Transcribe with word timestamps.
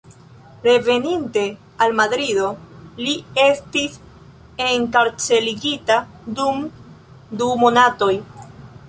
Reveninte 0.67 1.41
al 1.85 1.93
Madrido, 1.99 2.47
li 3.07 3.13
estis 3.43 3.99
enkarcerigita 4.69 5.99
dum 6.41 6.67
du 7.43 7.55
monatoj. 7.67 8.13